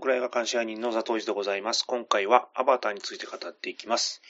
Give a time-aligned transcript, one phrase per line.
[0.00, 1.84] えー、ボンクラ映画監視人のザトウジでございます。
[1.86, 4.22] 今回はアバターについて語っていきます。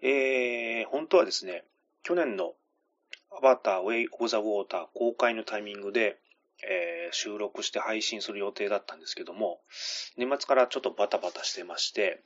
[0.00, 1.64] えー、本当はですね、
[2.02, 2.54] 去年の
[3.36, 6.16] アバターウェイ・オブ・ザ・ウォーター公開のタイミングで、
[6.66, 9.60] えー、収録して配信する予定だったんですけども、
[10.16, 12.22] 年末からちょっとバタバタしてまして、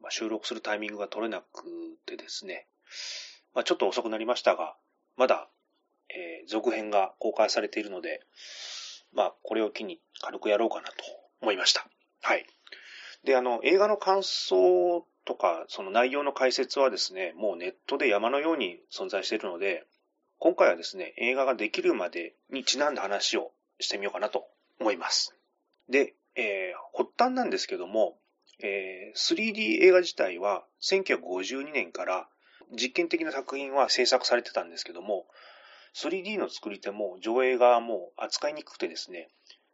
[0.00, 1.64] まあ、収録するタイミングが取れなく
[2.06, 2.66] てですね、
[3.54, 4.74] まあ、ちょっと遅くなりましたが、
[5.18, 5.48] まだ、
[6.08, 8.22] えー、続編が公開されているので、
[9.12, 11.86] まあ、これを機に軽くやろうかなと思いました。
[12.22, 12.46] はい。
[13.24, 19.84] で、あの、映画の感想とか、その内容の解説はですね、もうネットで山のように存在しているので、
[20.38, 24.46] 今回はですね、映画ができるまでにちなんだ話をしてみようかなと
[24.80, 25.36] 思います。
[25.88, 28.16] で、えー、発端なんですけども、
[28.62, 32.28] えー、3D 映画自体は1952年から
[32.72, 35.26] 実験的な作品は制作されてたんですけども、
[35.94, 39.28] 3D の作り手も上映側も扱いにくくてですね、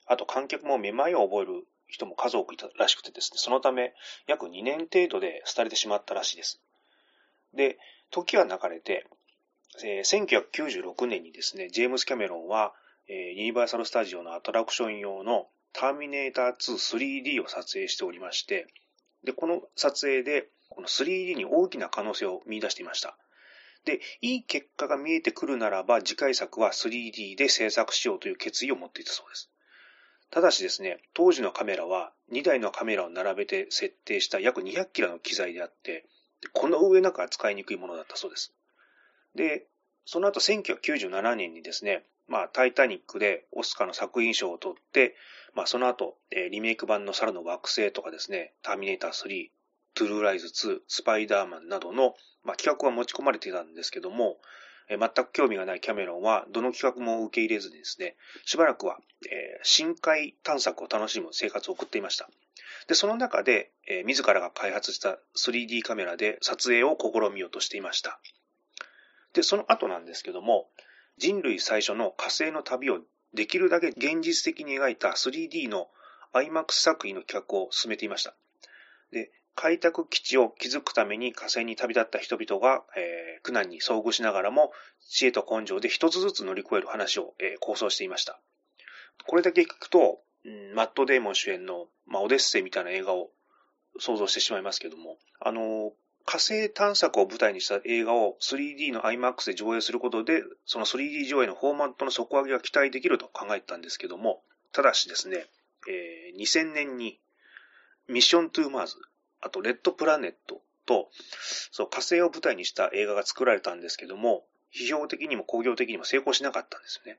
[0.06, 3.94] あと観客もめまいを覚える人も数多くいたらしくてですね、そのため
[4.26, 6.60] 約2年程度で廃れてしまったらしいです。
[7.54, 7.78] で、
[8.10, 9.06] 時は流れて、
[9.84, 12.72] えー、1996年にですね、ジェームス・キャメロンは、
[13.08, 18.66] えー、ユニバーサル・スタジオのアトラクション用のターミネーター 2-3D を撮影しておりまして、
[19.24, 23.16] で、この撮影で、この 3D に大きな可能性を見出していました。
[23.84, 29.50] で、いい結果が見えてくるならば、次回作は 3D で制作しようという決意を持っていたそうです。
[30.30, 36.04] ただしですね、当時のカメラは2台のカメラを並べて設定した約200キロの機材であって、
[36.52, 38.52] この上なく扱いにくいものだったそうです。
[39.34, 39.66] で、
[40.04, 45.14] その後1997年にですね、まあ、タイタニックでオスカーの作品賞を取って、
[45.54, 49.48] まあ、その後、えー、リメイク版の猿の惑星とかですね、ターミネーター3、
[49.94, 54.38] トゥルーライズ2、スパイダーマンなどの、まあ、企画は持ち込まれていたんですけども、
[54.88, 58.98] 全く興味がないキャメロンは、どの企画も受け入れずにですね、しばらくは、
[59.30, 62.30] え、深海探索を楽しむ生活を送っていました。
[62.86, 68.20] で、その中で、え、自らが開発した 3D カメラで撮影を試みようとしていました。
[69.32, 70.70] で、その後なんですけども、
[71.18, 73.00] 人類最初の火星の旅を
[73.34, 75.88] できるだけ現実的に描いた 3D の
[76.32, 78.34] IMAX 作品の企画を進めていました。
[79.10, 84.70] で、開拓基地を築くために火星に旅立った人々が、えー、苦難に遭遇しながらも、
[85.08, 88.38] 知恵と根性で一つずつ乗り越える話を、えー、構想していました。
[89.26, 93.30] これだけ聞くと、うん、マット・デーモン主演の、まあ、オデッセイみたいな映画を
[93.98, 95.92] 想像してしまいますけども、あの、
[96.26, 105.46] 火星探索を舞台にした映画を 3D の IMAX で上映することで、その 3D 上映のフォーマットの底上げが期待できると考えたんですけども、ただしですね、
[105.88, 107.18] えー、2000年に
[108.08, 108.96] ミッション・トゥ・マーズ、
[109.40, 111.10] あとレッドプラネットと、
[111.70, 117.18] そう火星を舞台にした映画が作られたんですけども、批評的にも工業的にも成功しなかったんですよね。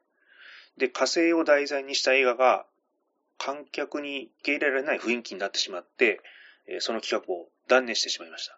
[0.77, 2.65] で、火星を題材にした映画が
[3.37, 6.21] 観客に受け入れられない雰囲気になってしまって、
[6.79, 8.57] その企画を断念してしまいました。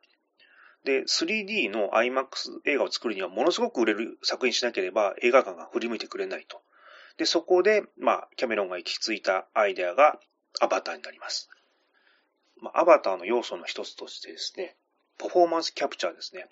[0.83, 6.61] で、3D の IMAX 映画を作るにはものすごく売れる作品しなければ映画館が振り向いてくれないと。
[7.17, 10.17] で、そこで、まあ、キャメロンが行き着いたアイデアが
[10.61, 11.49] アバターになります。
[12.61, 14.75] まあ、アバターの要素の一つとしてですね、
[15.17, 16.47] パフォーマンスキャプチャーですね。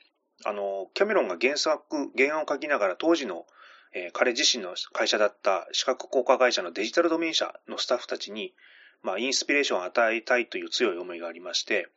[0.45, 3.45] あの、キャメロンが原作、原案を書きながら当時の、
[3.94, 8.53] えー、彼自身の会社だった視覚効果会社のデジタルドメイン社のスタッフたちに、
[9.01, 11.88] まあ、インスピレーションを与えたいという強い思いがありまして、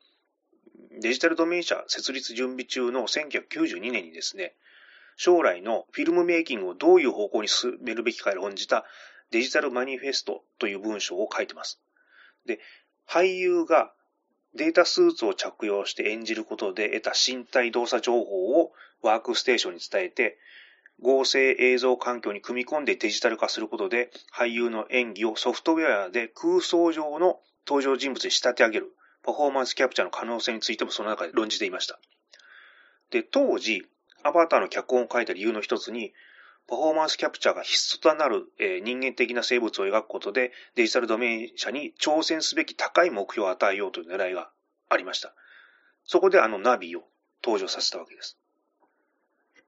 [1.01, 4.55] デジタルドメイン社設立準備中の1992年にですね、
[5.17, 8.85] 将来のフィルムメイキングをどういう方向に進めるべきかを論じた
[9.31, 11.81] デジタルマニフェストという文章を書いてます。
[12.47, 12.59] で、
[13.07, 13.93] 俳優が
[14.55, 18.73] データスーツを着用して演じることで得た身体動作情報を
[19.03, 20.39] ワークステーションに伝えて、
[21.01, 28.93] 合成映像環境に組み込んでデジタル化することで、俳優の演技をソフトウェアで空想上の登場人物に仕立て上げる、
[29.23, 31.99] パフォーマンスキャプチャーの可能性についてもその中で論じていました。
[33.11, 33.87] で、当時、
[34.23, 36.13] アバターの脚本を書いた理由の一つに、
[36.67, 44.51] パフォーマンスキャプチャーが必須となる、え、人間的な生物を描くことで、デジタルドメイン社に挑戦すべき高い目標を与えようという狙いが
[44.89, 45.35] ありました。
[46.05, 47.05] そこであのナビを
[47.43, 48.39] 登場させたわけです。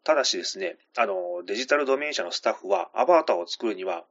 [0.05, 4.05] ただしですね、あの、デジタルドメイン社のスタッフは、アバターを作るには、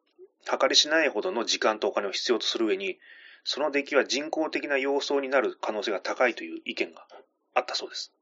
[0.46, 2.98] 計りしないほどの時間とお金を必要とする上に、
[3.44, 7.06] その出来は人工的な様相になる可能性が高いという意見が
[7.54, 8.14] あったそうです。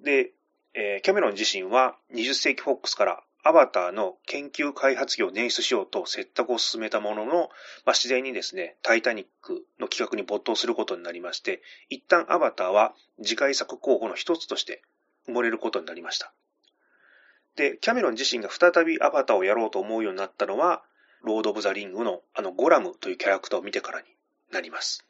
[0.00, 0.32] で、
[0.74, 14.82] えー、キャメロン自身は20世紀フォックスからアバターの研究開発業を捻出しようと説得を進めたものの、まあ、自然にですね、タイタニックの企画に没頭することになりまして、一旦アバターは次回作候補の一つとして
[15.28, 16.32] 埋もれることになりました。
[17.56, 20.82] で、キャメロン自身が再びアバターをやろうと思うようになったのは、
[21.22, 24.06] ロード・オブ・ザ・リングのあのゴラムというキャラクターを見てからに
[24.52, 25.04] なります。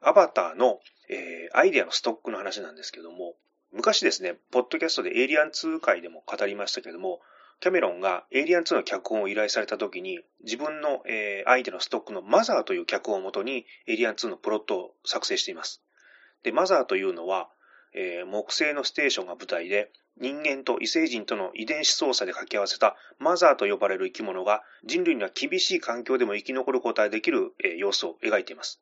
[0.00, 3.34] アバターの、えー、アイデアのストックの話なんですけども、
[3.72, 7.20] 昔ですね、ポッドキャストでエイリアン2回でも語りましたけども、
[7.60, 15.82] キャメロンがエイリアン2の脚本を依頼された時に、自分の、えー、アイデアのストックのマザーという脚本をもとに、エイリアン2のプロットを作成しています。
[16.42, 17.48] で、マザーというのは、
[17.94, 28.80] えー、木星のステーションが舞台で、人間と異星人との遺伝子操作で掛け合わせたマザーと呼ばれる生き物が人類には厳しい環境でも生き残ることができる、えー、様子を描いています。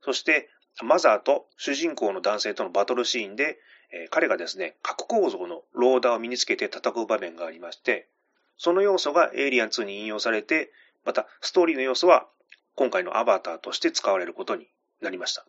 [0.00, 0.48] そして、
[0.82, 3.58] マザーと主人公の男性とのバトルシーンで、
[3.92, 8.08] えー、彼がですね、核構造のローダーを身につけて戦う場面がありまして、
[8.56, 10.70] その要素がエイリアン2に引用されて、
[11.04, 12.26] またストーリーの要素は
[12.74, 14.66] 今回のアバターとして使われることに
[15.00, 15.44] なりました。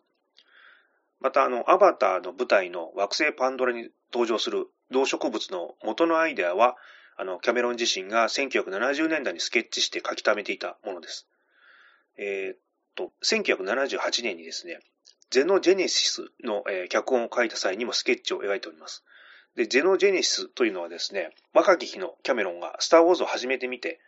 [1.20, 6.76] また、あの、アバターの舞台の惑星パンドラに登場する動植物の元のアイデアは、
[7.16, 11.26] あの、キャメロン自身が1970年代にスケッチして書き溜めていたものです。
[12.18, 12.58] えー、っ
[12.94, 14.80] と、1978年にですね、
[15.34, 19.02] ゼノジェネシスの、えー、脚本を書いた際にもスケッチを描いております。
[19.56, 23.98] で、ゼノジェネシスというのはですね、若き日のキャメロンがスターウォーズを始めてみて、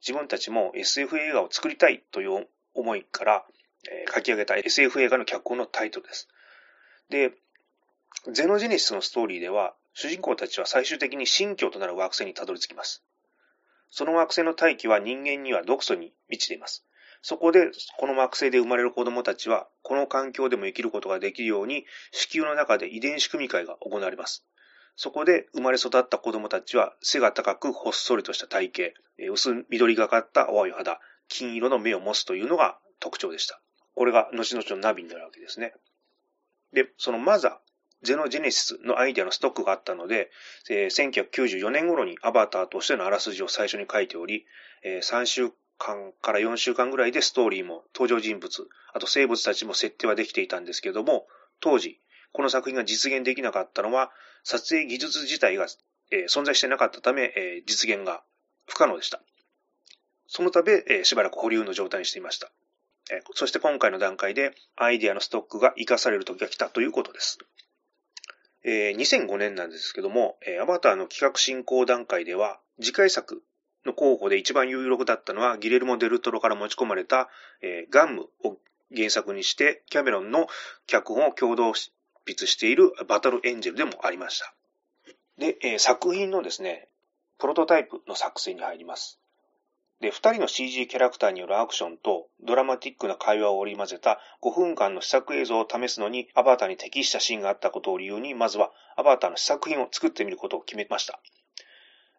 [0.00, 3.44] 自分たちも SF 映画を作りたいという思いから、
[3.86, 6.26] えー、書き上げた SF 映画の脚本のタイトルです。
[7.10, 7.32] で、
[8.32, 13.02] ゼノジェネシスのストーリーでは、主人公たちは最終的に新居となる惑星にたどり着きます。
[13.90, 16.82] その惑星の大気は人間には毒素に満ちています。
[17.22, 24.44] そこで、この惑星で生まれる子供たちは、この環境でも生きることができるように、子宮の中で遺伝子組み換えが行われます。
[24.96, 28.72] そこで生まれ育った子供たちは、背が高くほっそりとした体
[29.16, 33.60] 型、薄緑がかった淡い肌、金色の目を持つというのが特徴でした。
[33.94, 35.74] これが後々のナビになるわけですね。
[36.72, 40.30] で、そのマザー、ゼノジェネシスのアイデアのストックがあったので、
[40.68, 44.44] 1994年頃にアバターとしてのあらすじを最初に書いており、
[44.84, 51.26] 3週間から4週間ぐらいでストーリーも登場人物、あと生物たちも設定はできていたんですけども、
[51.60, 51.98] 当時、
[52.32, 54.12] この作品が実現できなかったのは、
[54.44, 55.66] 撮影技術自体が、
[56.12, 58.22] えー、存在してなかったため、えー、実現が
[58.66, 59.20] 不可能でした。
[60.28, 62.52] そのため、えー、しばらく保留の状態にしていました。
[63.10, 67.38] えそして今回の段階でアイデアのストックが活かされる時が来たということです。
[68.64, 73.42] え、2005年なんですけども、え、アバターの企画進行段階では、次回作
[73.84, 77.28] の候補で一番有力だったのは、ギレルモ・デルトロから持ち込まれた、
[77.60, 78.58] えー、ガンムを
[78.94, 80.46] 原作にして、キャメロンの
[80.86, 81.90] 脚本を共同執
[82.26, 84.54] 筆しているバトルエンジェルでもありました。
[85.38, 86.88] で、えー、作品のですね、
[87.38, 89.18] プロトタイプの作成に入ります。
[90.02, 101.20] で、二人の CG キャラクターによるアクションとドラマティックな会話を織り交ぜた5分間の試作映像を試すのにアバターに適したシーンがあったことを理由に、まずはアバターの試作品を作ってみることを決めました。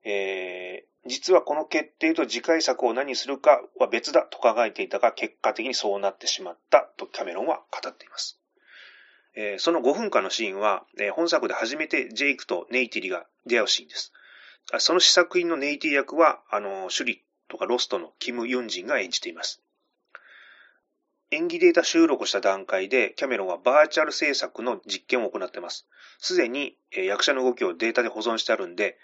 [0.06, 8.40] えー、実はこの決定と次回作を何するかは別だと考えていたが、結果的にそうなってしまったとキャメロンは語っています。
[9.36, 14.14] えー、その5分間のシーンは、えー、本作で初めてジェイクとネイティリが出会うシーンです。
[14.80, 19.62] その試作品のネイティ役は、あの、シュリとかロストのキム・ユンジンが演じています。
[21.32, 25.88] 演技データ収録した段階で、キャメロンはバーチャル制作の実験を行っています。
[26.20, 28.98] すでに役者の動きをデータで保存してあるんで、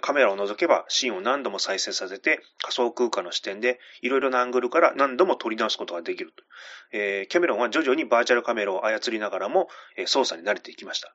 [0.00, 6.44] カメラを除けばシーンを何度も再生させて仮想空間の視点でいろいろなアングルから何度も撮り直すことができると
[6.92, 7.26] え。
[7.28, 9.68] キャメロンは徐々にバーチャルカメラを操りながらも
[10.06, 11.14] 操作に慣れていきました。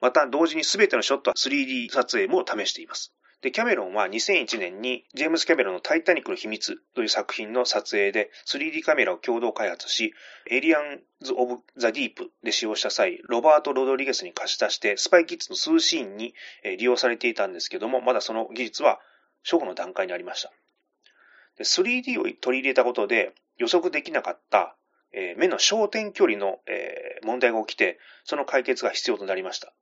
[0.00, 3.12] また同時に全てのショットは 3D 撮影も試しています。
[3.42, 10.14] で、キャメロンは2001年にジェームズ・キャメロンのタイタニックの秘密という作品の撮影で 3D カメラを共同開発し、
[10.50, 16.34] エイリアンズ・オブ・ザ・ディープで使用した際、ロバート・ロドリゲスに貸し出してスパイキッズの数シーンに
[16.78, 19.00] 利用されていたんですけども、まだその技術は
[19.44, 20.50] 初歩の段階にありました。
[21.62, 24.76] 3D を取り入れたことで予測できなかった
[25.36, 26.58] 目の焦点距離の
[27.22, 29.72] 問題が起きて、その解決が必要となりました。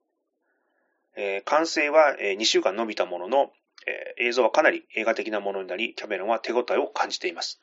[1.16, 3.52] えー、完成は2週間伸びたものの、
[3.86, 7.60] えー、映像はかなり映画的なものになり、キャメロンは手応えを感じています。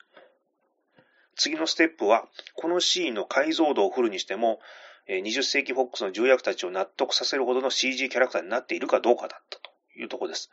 [1.36, 4.60] 次のステップは、このシーンの解像度をフルにしても、
[5.08, 10.50] 20世紀フォックスの重役たちを納得させるほどの CG キャラクターになっているかどうかだったというところです。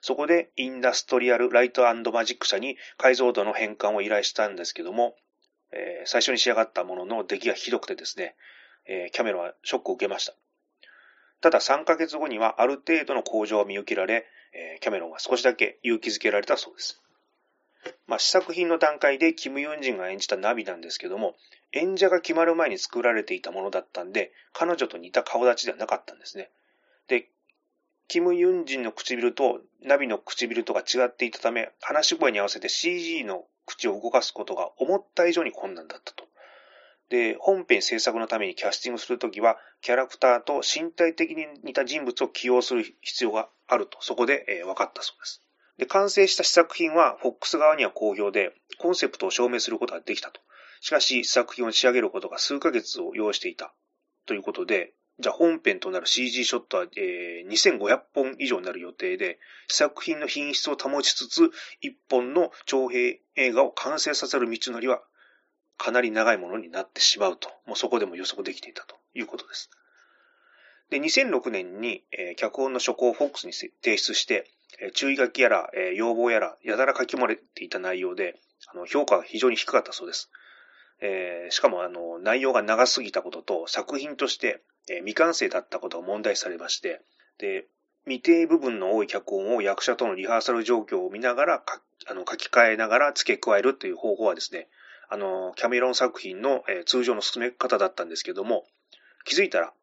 [0.00, 5.14] そこで、インダストリアル・ライトマジック社に解像度の変換を依頼したんですけども、
[5.72, 8.34] えー、最初に仕上がったものの出来がひどくてですね、
[8.86, 10.34] えー、キャメロンはショックを受けました。
[11.42, 17.02] ただ3ヶ月後にはある程度の向上を見受けられ、えキャメロンは少しだけ勇気づけられたそうです。
[18.06, 21.34] まあ、試作品の段階でキム・ユンジンが演じたナビなんですけども、
[21.72, 26.50] 演者が決まる前に作られていたものだったんで、彼女と似た顔立ちではなかったんですね。
[27.08, 27.28] で、
[28.06, 36.24] キム・ユンジンの唇とナビの唇とが違っていたため、話し声に合わせて CG の口を動かすことが思った以上に困難だったと。
[37.12, 45.42] で、本編制作のためにキャスティングするときは、キャラクターと身体的に似た人物を起用する必要があると、そこで、えー、分かったそうです。
[45.76, 50.40] で、完成した試作品は、フォックス側には好評で、コンセプトを証明することができたと。
[50.80, 53.74] しかし、試作品を仕上げることが数ヶ月を要していた。
[54.24, 59.38] ということで、じゃあ本編となる CG ショットは、えー、2500本以上になる予定で、
[59.68, 61.50] 試作品の品質を保ちつつ、1
[62.08, 65.02] 本の長編映画を完成させる道のりは
[65.78, 69.70] かなり長いものになってしまうと、もうそこでも予測できていたということです。
[70.90, 74.50] で、2006年に、えー、脚本の書稿をフォックスに提出して、
[74.80, 78.38] えー、注意書きやら、えー、要望やら、やたら書き込まれていた内容で、
[78.72, 80.30] あの評価が非常に低かったそうです。
[81.00, 87.00] え、しかもあの内容が長すぎたことと作品として、え、未完成だったことが問題されまして、
[87.38, 87.66] で、
[88.04, 94.68] 未定部分の多い脚本を役者とのリハーサル状況を見ながらかあの書き換えながら付け加えるという方法はですね、
[95.12, 98.64] あの、キャメロン作品の、えー、通常の進め方だったんですけども、
[99.26, 99.74] 気づいたら、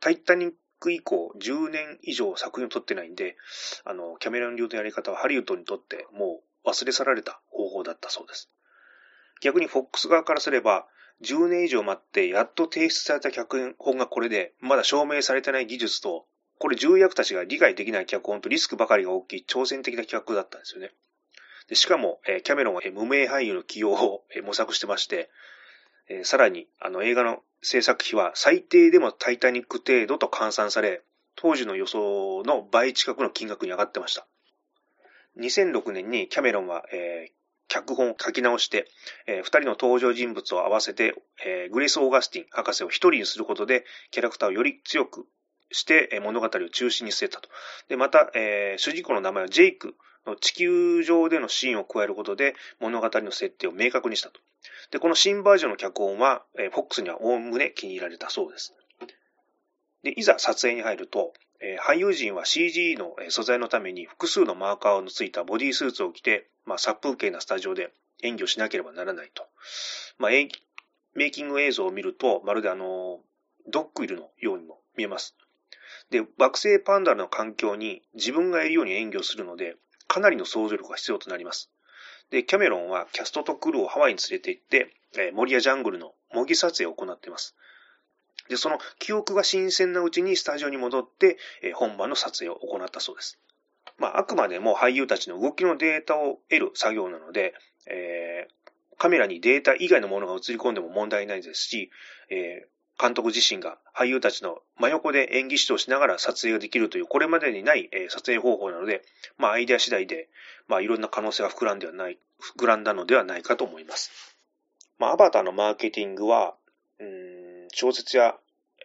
[0.00, 3.36] タイタニック以降10年以上作品を撮ってないんで、
[3.84, 8.50] あの、キャメロン流のやり方はハリウッドにとってもう忘れ去られた方法だったそうです。
[9.40, 10.88] 逆にフォックス側からすれば、
[11.22, 16.26] 10年以上待ってやっと提出された脚本がこれで、まだ証明されてない技術と、
[16.58, 20.90] これ重役たちが理解できない脚本とリスクばかりが大きい挑戦的な企画だったんですよね。
[21.70, 25.30] でしかも、えキャメロンは、無名俳優の起用を、え模索してまして、
[26.08, 31.02] えさらに、あの、映画の制作費は最低でもタイタニック程度と換算され、
[31.36, 34.26] 当時の予想の倍近くの金額に上がってました。
[35.38, 37.32] 2006年にキャメロンは、えー、
[37.68, 38.88] 脚本を書き直して、
[39.28, 41.14] えー、二人の登場人物を合わせて、
[41.46, 45.28] えー、グレース・オーガスティン博士を一人にすることで、キャラクターをより強く
[45.70, 47.48] して、えー、物語を中心に据えたと。
[47.88, 49.94] で、また、えー、主人公の名前はジェイク
[50.40, 54.40] 地球上でのシーンを加えることで物語の設定を明確にしたと。
[54.90, 58.74] で、この新バージョンの脚本は、フォックスにはおおむね気に入られたそうです。
[60.02, 61.32] で、いざ撮影に入ると、
[61.86, 69.46] 俳優陣は CG の素材のために複数のマーカーのついたボディスーツを着て、まあ、殺風景なスタジオで演技をしなければならないと。
[70.18, 73.20] まあ、メイキング映像を見ると、まるであの、
[73.68, 75.36] ドッグイルのようにも見えます。
[76.10, 79.76] で、惑星パンダの環境に自分がいるように演技をするので、
[80.10, 81.70] かなりの想像力が必要となります。
[82.30, 87.54] で、キャメロンはキャストとクルーをハワイに連れて行って、え森やジャングルの模擬撮影を行っています。
[88.48, 93.38] で、その記憶が新鮮なうちにスタジオに戻って、え本番の撮影を行ったそうです。
[93.98, 97.54] まあ、あくまでも俳優たちの動きのデータを得る作業なので、
[97.86, 101.90] えー、カメラにデータ以外のものが映り込んでも問題ないですし、
[102.30, 109.02] えー、監督自身が俳優たちの真横で演技指導しながら撮影ができるという、これまでにない、え撮影方法なので、
[109.38, 110.28] まあ、アイデア次第で、
[110.68, 112.18] まあ、いろんな可能性が膨らんではない、
[112.58, 114.36] 膨らんだのではないかと思います。
[114.98, 116.54] まあ、アバターのマーケティングは、
[116.98, 118.36] うん、小説や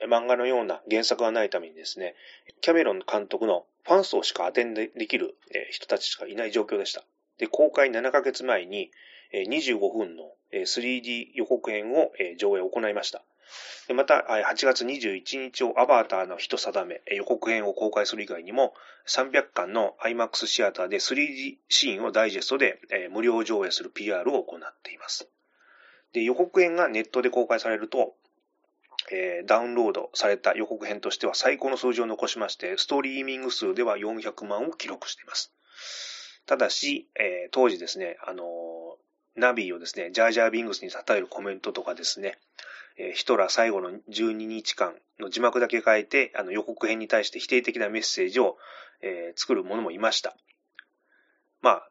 [0.10, 2.16] 漫画のような原作がないためにですね、
[2.62, 5.36] キャメロン監督のファン層しかアテンできる
[5.72, 7.04] 人たちしかいない状況でした。
[7.38, 8.92] で、公開7ヶ月前に
[9.34, 13.24] 25分の 3D 予告編を上映を行いました。
[13.94, 18.74] また、8月21日をアバターの人定め、予告編を公開する以外にも、
[19.08, 22.80] 300巻の IMAX シアターで 3D シーンをダイジェストで
[23.12, 25.30] 無料上映する PR を行っています。
[26.14, 28.16] で予告編がネットで公開されると、
[29.12, 35.54] えー、ダウンロードされた予告編としては最高の数字を残しまして、ストリーミング数では400万を記録しています。
[36.48, 42.38] ただし、えー、当時ですね、あのー、ナビをですね、ジャージャービングスに称えるコメントとかですね、
[43.14, 48.58] ヒトラー最後の12日間の字幕だけ変えて、あの予告編に対して否定的なメッセージを、
[49.02, 50.36] えー、作る者もいました。
[51.62, 51.90] まあ、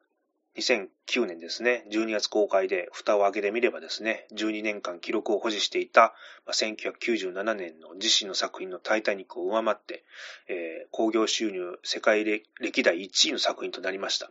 [0.57, 6.15] 2009年ですね、12月公開で蓋を開けてみればですね、12年間記録を保持していた、
[6.47, 10.05] 1997年の自身の作品のタイタニックを上回って、
[10.49, 14.31] えー、興行収入世界歴代1位の作品となりました。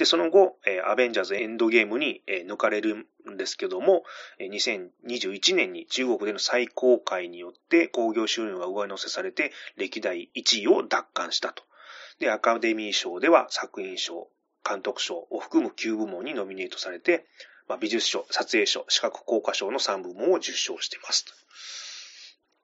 [0.00, 4.04] で、その後、えアベンジャーズエンドゲームにえ抜かれるんですけども、
[4.38, 11.64] え2021年に中国での再公開によって興行収入が上乗せされて歴代1位を奪還したと。
[12.18, 14.28] で、アカデミー賞では作品賞、
[14.66, 17.26] 監督賞を含む9部門にノミネートされて、
[17.68, 21.26] まあ、美術賞、撮影賞、視覚効果賞の3部門を受賞しています。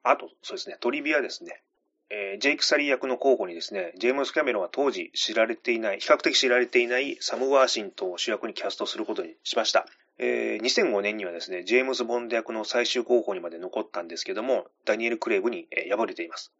[0.01, 1.61] あと、そうですね、トリビアですね。
[2.09, 9.85] えー、ジェイク・サリー役の候補にですね、ジェームス・キャメロンは当時知られていない、比較的知られていないサム・ワーシントを主役にキャストすることにしました。
[10.19, 16.53] えー、2005年にはですね、ジェームズ・ボンド役の最終候補にまで残ったんですけども、ダニエル・クレイブに、えー、敗れています。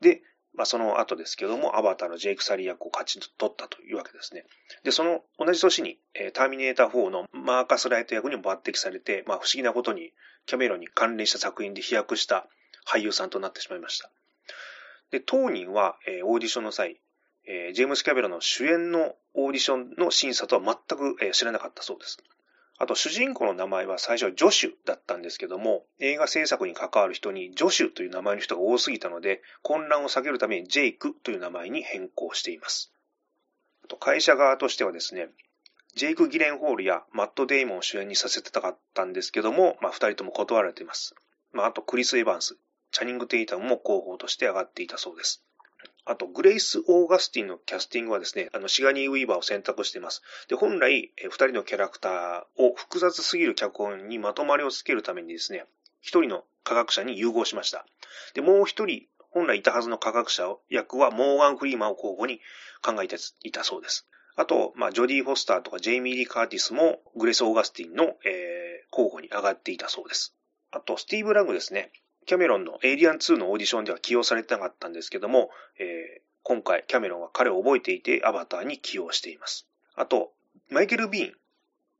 [0.00, 0.22] で、
[0.54, 4.44] まあ、その後ですけども、アバターのジェイク・サリー役を勝ち取ったというわけですね。
[4.84, 10.12] で、その同じ年に、えー、ターミネーター4のマーカス・ライト役にも抜擢されて、まあ、不思議なことに
[10.44, 12.46] キャメロンに関連した作品で飛躍した
[12.86, 14.10] 俳優さんとなってしまいました。
[15.12, 17.00] で、当人は、えー、オーディションの際、
[17.46, 22.18] えー、ジェームス・キャメロの主演のオーディションの審査とは全く、えー、知らなかったそうです。
[22.78, 32.92] あと、主人公の名前は最初はジョシュだったんですけども、映画制作に関わる人にジョシュという名前の人が多すぎたので、混乱を避けるためにジェイクという名前に変更しています。
[33.84, 35.28] あと会社側としてはですね、
[35.94, 41.14] ジェイク・ギレンホールやマット・デイモンを主演にさせてたかったんですけども、まあ、二人とも断られています。
[41.52, 42.56] まあ、あとクリス・エヴァンス、
[42.92, 45.42] チャニング・テイタムも候補として上がっていたそうです。
[46.04, 50.22] あと、グレイス・オーガスティンのキャスティングはですね、あの、シガニー・ウィーバーを選択しています。
[50.48, 55.64] で、本来、二人のキャラクターを複雑すぎる脚本にまとまりをつけるためにですね、
[56.00, 57.86] 一人の科学者に融合しました。
[58.34, 62.40] で、もう一人、本来いたはずの科学者役はモーガン・フリーマンを候補に
[62.82, 64.06] 考えていたそうです。
[64.34, 70.34] あと、まあ、ジョディ・フォスターとかジェイミー・リー・カーティスもグレイス・オーガスティンの、えー、候補に上がっていたそうです。
[70.70, 71.92] あと、スティーブ・ラングですね。
[72.26, 79.66] キャメロンのエイリアン2のオーディションでは起用されてなかったんですけども、えー、今回キャメロンは彼を覚えていてアバターに起用しています。
[79.94, 80.32] あと、
[80.70, 81.34] マイケル・ビーン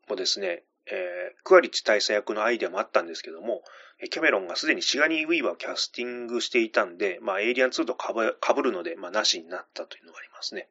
[0.09, 3.63] もですね、えー、クアリッチ大佐役のアイデアもあったんですけども、
[4.11, 10.69] キャメロンがすでにシガニー・ウィーバーをキャスティングしていたんで、まあ、エイリアン2と被るので、まあ、なしになったというのがありますね。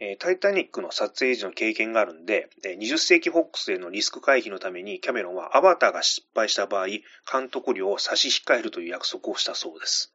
[0.00, 6.86] えタイタニックの撮影時の経験があるんで、20世紀フォックスへのリスク回避のためにキャメロンはアバターが失敗した場合、
[7.30, 10.14] 監督料を差し控えるという約束をしたそうです。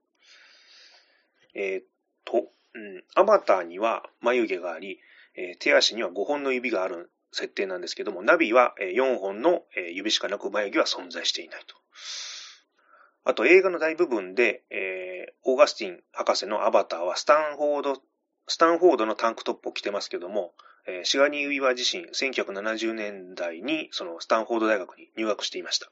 [1.54, 1.86] えー、っ
[2.26, 5.00] と、うん、アバターには眉毛があり、
[5.36, 11.76] えー、手足には5本の指がある設定なんですけども、ナビは4本の指しかなく眉毛は存在していないと。
[13.24, 18.02] あと映画の大部分で、えー、オーガスティン博士のアバターはスタンフォード
[18.48, 20.54] スタンフォードのタンクトップを着てますけども、
[20.88, 25.90] え、シガニー・ウィーバー自身、1970年代にそのスタンフォード大学に入学していました。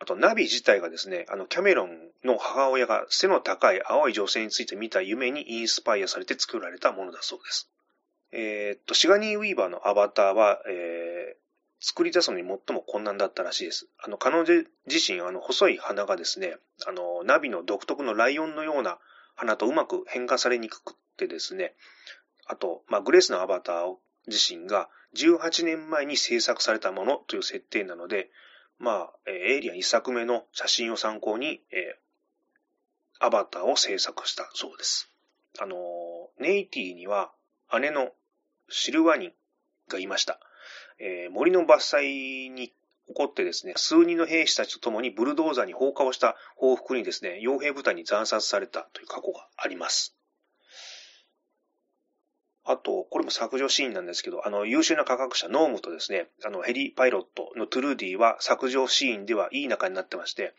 [0.00, 7.70] あと、ナビ自体がですね、あの、キャメロンの母親が背の高い青い女性について見た夢にインスパイアされて作られたものだそうです。
[8.32, 11.44] えー、っと、シガニー・ウィーバーのアバターは、えー、
[11.80, 13.86] 作り出すのに最も困難だったらしいです。
[14.02, 16.56] あの、彼女自身、あの、細い鼻がですね、
[16.86, 18.98] あの、ナビの独特のライオンのような
[19.34, 21.74] 花とうまく変化されにくくってですね、
[22.46, 23.94] あと、まあ、グレースのアバター
[24.26, 28.30] 自身が18年前に制作されたものという設定なので、
[28.78, 35.10] まあ、エイリアン一作目の写真を参考に、えー、アバターを制作したそうです。
[35.60, 35.76] あの、
[36.38, 37.32] ネイティには
[37.80, 38.10] 姉の
[38.68, 39.32] シルワニン
[39.88, 40.40] がいました。
[40.98, 42.72] えー、森の伐採に
[43.08, 50.16] 起こってですね、数人の兵士たちと共にブルドーザーに放火をした報復にですね、傭兵部隊に惨殺されたという過去があります。
[52.66, 60.54] あと、これも削除シーンなんですけど、あの、優秀な科学者ノームとですね、あの、ヘリパイロットのトゥルーディは削除シーンではいい仲になってまして、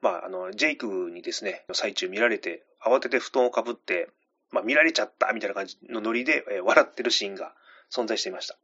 [0.00, 4.08] まあ、あの、ジェイクにですね、最中見られて、慌てて布団をかぶって、
[4.52, 7.52] まあ、見られちゃったみたいな感じのノリで、えー、笑ってるシーンが
[7.92, 8.56] 存在していました。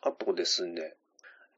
[0.00, 0.96] あとですね、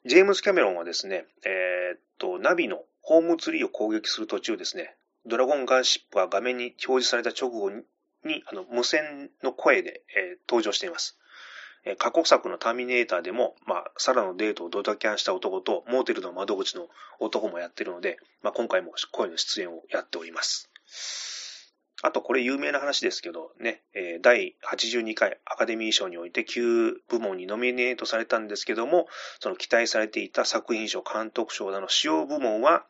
[0.07, 7.83] ジェームス・キャメロンはですね、えー、っと、ナビのホームツリーを攻撃する途中ですね、ドラゴンガンシップは画面に表示された直後に、
[8.47, 11.19] あの、無線の声で、えー、登場しています。
[11.87, 16.89] え、過去作のターミネーターでも、まあ、サラのデートをドタキャンした男と、モーテルの窓口の
[17.19, 20.71] 男もやってるので、まあ、今回も声の出演をやっております。
[22.07, 29.07] あと、これ有名な話ですけどね、えー、第82回アカデミー賞において9部門にノミネートされたんですけども、
[29.41, 32.85] その期待されていた作品賞、監督賞などの主要部門は、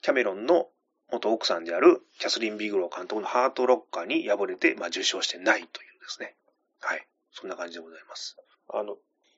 [0.00, 0.66] キャメロンの
[1.12, 6.34] 元奥さんであるキャスリン・ビグロー監督のハートロッカーに敗れて、まあ、受賞してないというですね。
[6.80, 7.06] はい。
[7.30, 8.36] そんな感じでございます。
[8.74, 8.96] あの、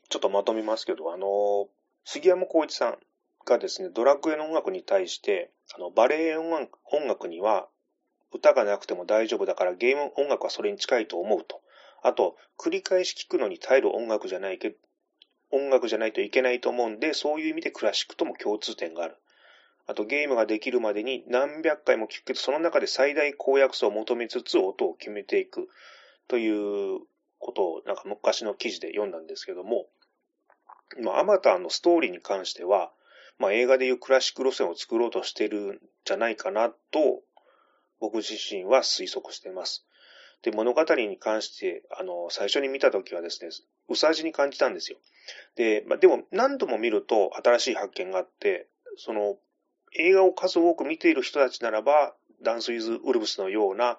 [0.08, 1.68] ちょっとまとめますけど、あの、
[2.06, 2.98] 杉山浩一さん
[3.44, 6.70] がですね、ドラクエの音楽に対して、あの、バレエ音
[7.06, 7.68] 楽には
[8.34, 11.62] 歌がなくても大丈夫だからゲーム音楽はそれに近いと思うと。
[12.02, 14.74] あと、繰り返し聴くのに耐える音楽じゃないけ
[15.50, 19.16] 音楽じゃないといけないと思うんで、そういう意味でクラシックとも共通点がある。
[19.86, 25.68] あと、ゲームができるまでに何百回も聴くけど、その中で最大公約数を求めつつ音を決めていく
[26.26, 27.00] という
[27.38, 29.86] ことを、なんか昔の記事で読んだんですけども、
[31.02, 32.90] まあ、アバターのストーリーに関しては、
[33.38, 37.22] まあ、映画でいうクラシック路線を作ろうとしてるんじゃないかなと
[38.04, 39.86] 僕自身は推測しています。
[40.42, 43.50] で、物語に関して、あの、最初に見たときはですね、
[43.88, 44.98] うさじに感じたんですよ。
[45.56, 49.38] で、まあ、でも何度も見ると新しい発見があって、その、
[49.96, 53.98] 映画を数多く見ている人たちならば、ダンス・イズ・ウルブスのような、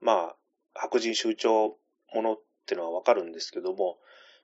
[0.00, 0.36] まあ、
[0.72, 1.76] 白人集長
[2.14, 3.98] ものってのはわかるんですけども、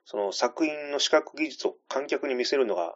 [0.05, 2.95] その作品の視覚技術を観客に見せるのが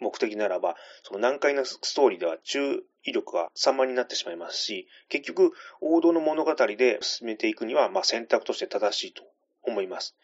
[0.00, 9.22] 目的ならば、その難解なストーリーでは注意力が散漫になってしまいますし、結局、王道の物語で進めていくには、まあ選択として正しいと
[9.62, 10.16] 思います。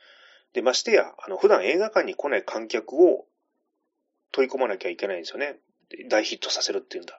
[0.52, 3.26] で、ましてや、あの、普段映画館に来ない観客を
[4.32, 5.58] 取り込まなきゃいけないんですよね。
[6.08, 7.18] 大ヒットさせるっていうんだ。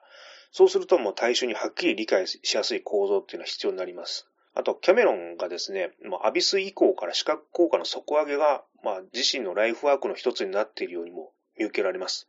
[0.50, 4.28] そうするともう対象にはっきり理解しやすい構造っていうのは必要になります。
[4.54, 12.28] あと、キャメロンがですね、もうアビス以降から視覚効果の底上げが、まあ、自身のライフワークの一つになっているようにも見受けられます。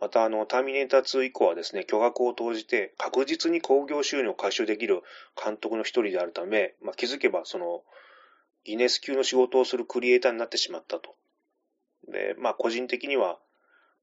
[0.00, 5.02] また、あの、ターミネーター2以降はですね、巨額を投じて確実に興行収入を回収できる
[5.42, 7.82] 監督の一人であるため、まあ、気づけば、その、
[8.64, 11.14] ギネス級の仕事をするクリエイターになってしまったと。
[12.08, 13.38] で、まあ、個人的には、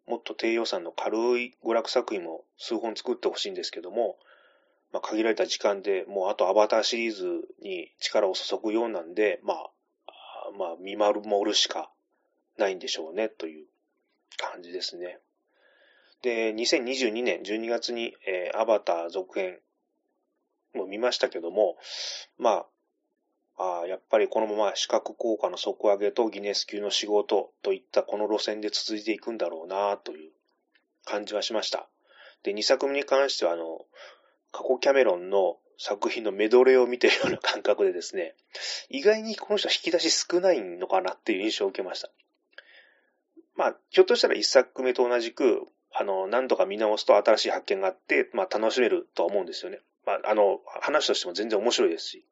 [0.08, 4.18] もっと低予算の軽い娯楽作品も数本作ってほしいんですけども、
[4.94, 7.26] まあ、限られた時間でもうあとアバターシリーズ
[7.62, 9.70] に力を注ぐようなんで、まあ、
[10.58, 11.92] まあ、見守るしか
[12.58, 13.66] ないんでしょうね、という
[14.38, 15.20] 感じですね。
[16.22, 19.60] で、2022年12月に、えー、アバター続編
[20.74, 21.78] も見ましたけども、
[22.38, 22.66] ま
[23.58, 30.32] あ、あやっぱりこのまま視覚効果の底上げとギネス級の仕事といったこの路線で続いていくんだろうなという
[31.06, 31.88] 感じはしました。
[32.44, 33.86] で、2作目に関しては、あの、
[34.52, 38.36] 過去キャメロンの作品のメドレーを見てるような感覚でですね、
[38.90, 42.10] 意外にこの人は引き出し少ないのかなっていう印象を受けました。
[43.56, 49.80] まあ、ひょっとしたら一作目と同じく、あの、何度か見直すと新しい発見があって、まあ楽しめるとは思うんですよね。
[50.06, 52.26] まあ、あの、話としても全然面白いですし。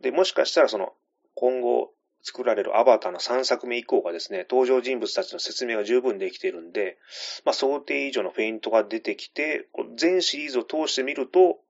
[0.00, 0.92] で、もしかしたらその、
[1.34, 6.98] 今後作られるアバターの3作目以降がですね、登場人物たちの説明が十分できているんで、
[7.44, 11.60] まあ想定以上のフェイントが出てきて、全シリーズを通してみると、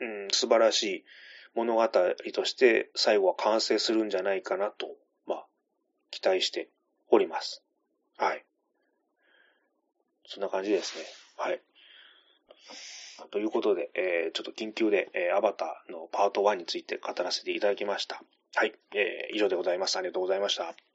[0.00, 1.04] うん、素晴らしい
[1.54, 1.88] 物語
[2.32, 4.88] として最後は完成するんじゃないかなと、
[5.26, 5.46] まあ、
[6.10, 6.68] 期待して
[7.08, 7.62] おります。
[8.16, 8.44] はい。
[10.28, 11.04] そんな感じですね。
[11.36, 11.60] はい。
[13.30, 18.22] ということで、えー、ちょっと緊急で、えー、アバターのパート1について語らせていただきました。
[18.54, 18.74] はい。
[18.94, 19.96] えー、以上でございます。
[19.96, 20.87] ありがとうございました。